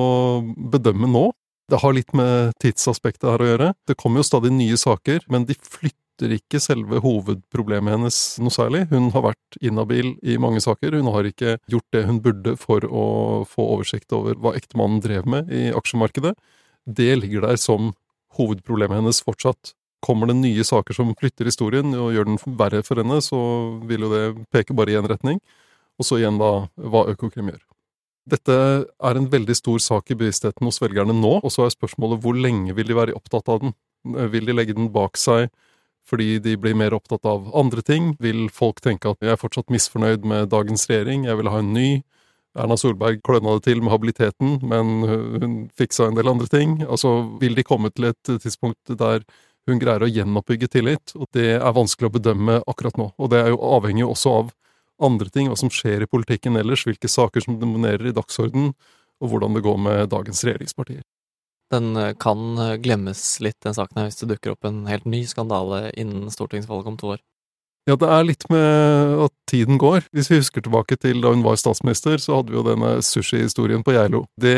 bedømme 0.73 1.11
nå. 1.11 1.27
Det 1.69 1.81
har 1.81 1.95
litt 1.97 2.11
med 2.17 2.53
tidsaspektet 2.61 3.27
her 3.29 3.41
å 3.41 3.51
gjøre. 3.51 3.69
Det 3.89 3.97
kommer 3.99 4.21
jo 4.21 4.27
stadig 4.27 4.51
nye 4.53 4.77
saker, 4.77 5.25
men 5.33 5.47
de 5.49 5.57
flytter 5.57 6.04
løfter 6.15 6.35
ikke 6.35 6.59
selve 6.59 7.01
hovedproblemet 7.03 7.95
hennes 7.95 8.39
noe 8.39 8.51
særlig. 8.51 8.87
Hun 8.89 9.11
har 9.11 9.33
vært 9.33 9.57
inhabil 9.61 10.15
i 10.23 10.37
mange 10.37 10.61
saker. 10.61 10.95
Hun 10.95 11.11
har 11.11 11.25
ikke 11.25 11.57
gjort 11.67 11.91
det 11.91 12.05
hun 12.07 12.21
burde 12.21 12.55
for 12.57 12.79
å 12.85 13.45
få 13.45 13.61
oversikt 13.75 14.11
over 14.13 14.35
hva 14.35 14.55
ektemannen 14.55 15.01
drev 15.01 15.25
med 15.25 15.51
i 15.51 15.71
aksjemarkedet. 15.75 16.33
Det 16.85 17.15
ligger 17.19 17.41
der 17.41 17.57
som 17.57 17.93
hovedproblemet 18.37 19.01
hennes 19.01 19.21
fortsatt. 19.21 19.73
Kommer 20.05 20.27
det 20.27 20.37
nye 20.37 20.63
saker 20.63 20.93
som 20.93 21.15
flytter 21.15 21.45
historien 21.45 21.93
og 21.95 22.13
gjør 22.13 22.25
den 22.29 22.39
verre 22.57 22.83
for 22.83 22.99
henne, 23.01 23.21
så 23.21 23.37
vil 23.87 24.05
jo 24.05 24.11
det 24.11 24.47
peke 24.51 24.75
bare 24.75 24.91
i 24.91 24.97
én 24.99 25.07
retning. 25.07 25.39
Og 25.97 26.05
så 26.05 26.19
igjen 26.19 26.37
da 26.37 26.67
hva 26.75 27.07
Økokrim 27.09 27.49
gjør. 27.49 27.63
Dette 28.25 28.55
er 28.85 29.17
en 29.17 29.29
veldig 29.29 29.55
stor 29.55 29.79
sak 29.79 30.09
i 30.11 30.17
bevisstheten 30.17 30.65
hos 30.65 30.81
velgerne 30.81 31.13
nå, 31.13 31.39
og 31.41 31.51
så 31.53 31.65
er 31.65 31.73
spørsmålet 31.73 32.21
hvor 32.23 32.37
lenge 32.37 32.73
vil 32.73 32.89
de 32.89 32.97
være 32.97 33.15
opptatt 33.17 33.49
av 33.49 33.61
den? 33.61 33.75
Vil 34.33 34.45
de 34.45 34.53
legge 34.53 34.75
den 34.77 34.91
bak 34.93 35.17
seg 35.17 35.47
fordi 36.09 36.39
de 36.43 36.55
blir 36.61 36.77
mer 36.77 36.93
opptatt 36.97 37.25
av 37.25 37.47
andre 37.57 37.81
ting? 37.85 38.13
Vil 38.21 38.47
folk 38.53 38.81
tenke 38.85 39.09
at 39.11 39.23
jeg 39.23 39.33
er 39.33 39.41
fortsatt 39.41 39.73
misfornøyd 39.73 40.27
med 40.27 40.51
dagens 40.53 40.85
regjering, 40.89 41.25
jeg 41.25 41.39
vil 41.41 41.51
ha 41.51 41.61
en 41.63 41.73
ny? 41.75 41.89
Erna 42.55 42.77
Solberg 42.79 43.19
kløna 43.25 43.57
det 43.57 43.65
til 43.65 43.81
med 43.83 43.91
habiliteten, 43.91 44.59
men 44.63 44.93
hun 45.03 45.55
fiksa 45.75 46.07
en 46.07 46.15
del 46.15 46.29
andre 46.31 46.47
ting. 46.47 46.77
Altså, 46.87 47.17
vil 47.41 47.57
de 47.57 47.65
komme 47.67 47.91
til 47.91 48.07
et 48.13 48.31
tidspunkt 48.31 48.93
der 48.95 49.25
hun 49.67 49.81
greier 49.81 50.05
å 50.05 50.09
gjenoppbygge 50.09 50.69
tillit? 50.71 51.15
Og 51.19 51.27
det 51.35 51.57
er 51.57 51.75
vanskelig 51.75 52.07
å 52.07 52.15
bedømme 52.15 52.61
akkurat 52.63 53.01
nå. 53.01 53.09
Og 53.19 53.33
det 53.33 53.41
er 53.41 53.51
jo 53.51 53.59
avhengig 53.75 54.07
også 54.07 54.37
av 54.39 54.53
andre 55.03 55.27
ting, 55.33 55.49
hva 55.51 55.59
som 55.59 55.73
skjer 55.73 56.05
i 56.05 56.07
politikken 56.07 56.55
ellers, 56.55 56.85
hvilke 56.87 57.11
saker 57.11 57.43
som 57.43 57.59
dominerer 57.59 58.07
i 58.07 58.15
dagsorden, 58.15 58.71
og 59.19 59.31
hvordan 59.31 59.57
det 59.57 59.65
går 59.65 59.81
med 59.81 60.09
dagens 60.13 60.43
regjeringspartier. 60.47 61.03
Den 61.73 61.95
eh, 61.97 62.13
kan 62.21 62.57
eh, 62.57 62.75
glemmes 62.81 63.23
litt, 63.43 63.57
den 63.65 63.77
saken 63.77 64.01
her, 64.01 64.09
hvis 64.09 64.21
det 64.21 64.33
dukker 64.33 64.55
opp 64.55 64.67
en 64.67 64.83
helt 64.89 65.07
ny 65.09 65.23
skandale 65.29 65.89
innen 65.97 66.29
stortingsvalget 66.33 66.91
om 66.93 66.99
to 67.01 67.15
år. 67.15 67.23
Ja, 67.85 67.93
det 68.01 68.07
er 68.09 68.23
litt 68.25 68.47
med 68.49 69.19
at 69.27 69.33
tiden 69.45 69.77
går. 69.77 70.07
Hvis 70.15 70.31
vi 70.31 70.39
husker 70.39 70.63
tilbake 70.65 70.97
til 70.97 71.19
da 71.21 71.29
hun 71.29 71.43
var 71.45 71.59
statsminister, 71.61 72.17
så 72.17 72.39
hadde 72.39 72.49
vi 72.49 72.57
jo 72.57 72.63
denne 72.65 72.95
sushihistorien 73.05 73.83
på 73.85 73.93
Geilo. 73.93 74.23
Det 74.41 74.55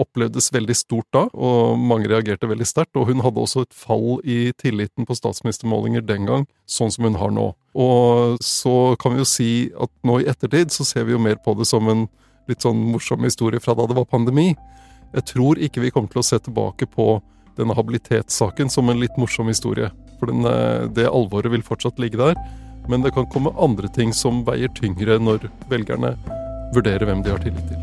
opplevdes 0.00 0.48
veldig 0.54 0.76
stort 0.78 1.04
da, 1.12 1.26
og 1.36 1.76
mange 1.76 2.08
reagerte 2.08 2.48
veldig 2.48 2.68
sterkt. 2.70 2.96
Og 2.96 3.10
hun 3.10 3.20
hadde 3.20 3.42
også 3.42 3.66
et 3.66 3.76
fall 3.76 4.22
i 4.24 4.54
tilliten 4.56 5.04
på 5.04 5.18
statsministermålinger 5.18 6.06
den 6.08 6.24
gang, 6.30 6.48
sånn 6.64 6.94
som 6.94 7.04
hun 7.10 7.20
har 7.20 7.34
nå. 7.36 7.50
Og 7.76 8.40
så 8.40 8.94
kan 9.02 9.12
vi 9.12 9.20
jo 9.20 9.28
si 9.28 9.50
at 9.76 9.92
nå 10.08 10.22
i 10.22 10.30
ettertid 10.32 10.72
så 10.72 10.88
ser 10.88 11.04
vi 11.04 11.18
jo 11.18 11.20
mer 11.20 11.36
på 11.44 11.52
det 11.58 11.68
som 11.68 11.84
en 11.92 12.06
litt 12.48 12.64
sånn 12.64 12.80
morsom 12.94 13.28
historie 13.28 13.60
fra 13.60 13.76
da 13.76 13.84
det 13.90 13.98
var 13.98 14.08
pandemi. 14.08 14.54
Jeg 15.16 15.24
tror 15.24 15.58
ikke 15.58 15.80
vi 15.80 15.90
kommer 15.90 16.12
til 16.12 16.20
å 16.20 16.26
se 16.26 16.38
tilbake 16.42 16.88
på 16.92 17.18
denne 17.58 17.74
habilitetssaken 17.74 18.68
som 18.70 18.90
en 18.90 19.00
litt 19.00 19.16
morsom 19.18 19.48
historie. 19.48 19.90
For 20.20 20.26
den, 20.30 20.44
eh, 20.44 20.86
det 20.88 21.08
alvoret 21.08 21.50
vil 21.50 21.62
fortsatt 21.62 21.98
ligge 21.98 22.18
der. 22.18 22.34
Men 22.88 23.02
det 23.02 23.14
kan 23.14 23.26
komme 23.26 23.54
andre 23.58 23.88
ting 23.88 24.12
som 24.12 24.44
veier 24.44 24.68
tyngre 24.68 25.18
når 25.18 25.50
velgerne 25.68 26.16
vurderer 26.74 27.04
hvem 27.04 27.22
de 27.22 27.30
har 27.30 27.38
tillit 27.38 27.68
til. 27.68 27.80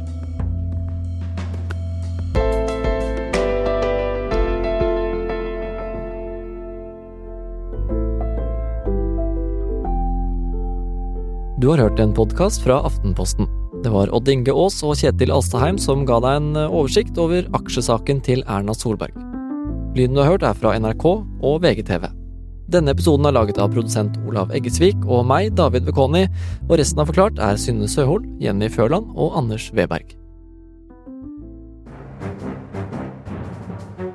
Du 11.57 11.69
har 11.69 11.77
hørt 11.77 11.99
en 11.99 12.13
podkast 12.13 12.61
fra 12.61 12.83
Aftenposten. 12.85 13.64
Det 13.85 13.91
var 13.93 14.09
Odd 14.17 14.29
Inge 14.33 14.49
Aas 14.49 14.79
og 14.81 14.95
Kjetil 14.97 15.29
Alstaheim 15.29 15.77
som 15.77 16.07
ga 16.09 16.15
deg 16.23 16.39
en 16.39 16.55
eh, 16.57 16.71
oversikt 16.73 17.19
over 17.21 17.45
aksjesaken 17.53 18.17
til 18.25 18.41
Erna 18.49 18.73
Solberg. 18.73 19.13
Lyden 19.93 20.17
du 20.17 20.23
har 20.23 20.31
hørt 20.31 20.45
er 20.47 20.57
fra 20.57 20.71
NRK 20.81 21.05
og 21.05 21.59
VGTV. 21.61 22.07
Denne 22.73 22.95
episoden 22.95 23.29
er 23.29 23.35
laget 23.37 23.61
av 23.61 23.69
produsent 23.75 24.17
Olav 24.25 24.49
Eggesvik 24.57 25.05
og 25.05 25.27
meg, 25.29 25.51
David 25.53 25.85
Vekoni, 25.85 26.25
og 26.65 26.79
resten 26.81 27.03
av 27.03 27.11
Forklart 27.11 27.37
er 27.37 27.61
Synne 27.61 27.85
Søhol, 27.85 28.25
Jenny 28.41 28.71
Førland 28.73 29.13
og 29.13 29.37
Anders 29.37 29.69
Weberg. 29.77 30.17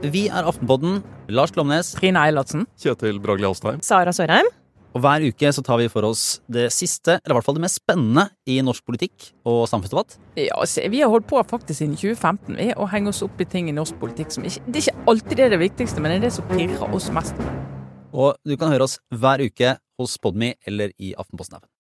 Vi 0.03 0.27
er 0.27 0.51
Aftenpodden. 0.51 1.05
Lars 1.31 1.55
Glomnes. 1.55 1.95
Trine 1.95 2.27
Eilertsen. 2.27 2.67
Kjetil 2.83 3.23
Bragli 3.23 3.47
Alstheim. 3.47 3.79
Sara 3.87 4.11
Sørheim. 4.11 4.51
Og 4.91 5.05
hver 5.05 5.23
uke 5.31 5.51
så 5.55 5.63
tar 5.63 5.79
vi 5.79 5.87
for 5.91 6.07
oss 6.09 6.41
det 6.51 6.67
siste, 6.75 7.21
eller 7.21 7.37
i 7.37 7.39
hvert 7.39 7.47
fall 7.47 7.59
det 7.61 7.63
mest 7.63 7.79
spennende 7.79 8.27
i 8.51 8.59
norsk 8.67 8.83
politikk 8.89 9.29
og 9.47 9.63
samfunnsdebatt. 9.71 10.17
Ja, 10.41 10.59
se, 10.67 10.89
Vi 10.91 11.03
har 11.03 11.13
holdt 11.13 11.29
på 11.31 11.39
faktisk 11.47 11.79
siden 11.79 11.95
2015 11.95 12.59
vi, 12.59 12.71
å 12.75 12.89
henge 12.91 13.13
oss 13.15 13.23
opp 13.23 13.39
i 13.39 13.47
ting 13.47 13.71
i 13.71 13.77
norsk 13.77 14.01
politikk 14.03 14.35
som 14.35 14.47
ikke 14.47 14.65
Det 14.67 14.81
er 14.81 14.89
ikke 14.89 15.11
alltid 15.13 15.37
det 15.37 15.45
er 15.47 15.55
det 15.55 15.63
viktigste, 15.63 16.03
men 16.03 16.15
det 16.15 16.19
er 16.19 16.27
det 16.27 16.35
som 16.35 16.49
pirrer 16.51 16.97
oss 16.97 17.11
mest. 17.15 17.39
Og 18.11 18.35
du 18.43 18.57
kan 18.59 18.75
høre 18.75 18.89
oss 18.89 18.99
hver 19.15 19.45
uke 19.47 19.77
hos 20.01 20.19
Podmy 20.19 20.57
eller 20.67 20.91
i 20.99 21.15
Aftenposten-appen. 21.15 21.71